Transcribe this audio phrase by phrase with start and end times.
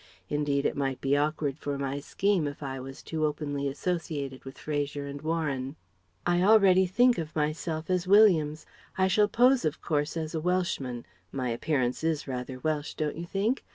[0.29, 4.57] Indeed it might be awkward for my scheme if I was too openly associated with
[4.57, 5.75] Fraser and Warren.
[6.25, 8.65] "I already think of myself as Williams
[8.97, 11.05] I shall pose of course as a Welshman.
[11.31, 13.63] My appearance is rather Welsh, don't you think?